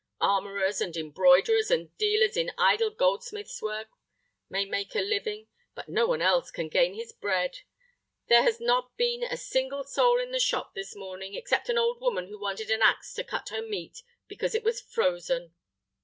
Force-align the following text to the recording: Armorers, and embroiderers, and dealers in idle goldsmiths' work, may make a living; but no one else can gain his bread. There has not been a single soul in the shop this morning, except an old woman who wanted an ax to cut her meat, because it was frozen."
Armorers, 0.19 0.81
and 0.81 0.97
embroiderers, 0.97 1.69
and 1.69 1.95
dealers 1.99 2.35
in 2.35 2.51
idle 2.57 2.89
goldsmiths' 2.89 3.61
work, 3.61 3.87
may 4.49 4.65
make 4.65 4.95
a 4.95 4.99
living; 4.99 5.45
but 5.75 5.89
no 5.89 6.07
one 6.07 6.23
else 6.23 6.49
can 6.49 6.69
gain 6.69 6.95
his 6.95 7.11
bread. 7.13 7.59
There 8.27 8.41
has 8.41 8.59
not 8.59 8.97
been 8.97 9.21
a 9.21 9.37
single 9.37 9.83
soul 9.83 10.19
in 10.19 10.31
the 10.31 10.39
shop 10.39 10.73
this 10.73 10.95
morning, 10.95 11.35
except 11.35 11.69
an 11.69 11.77
old 11.77 12.01
woman 12.01 12.29
who 12.29 12.39
wanted 12.39 12.71
an 12.71 12.81
ax 12.81 13.13
to 13.13 13.23
cut 13.23 13.49
her 13.49 13.61
meat, 13.61 14.01
because 14.27 14.55
it 14.55 14.63
was 14.63 14.81
frozen." 14.81 15.53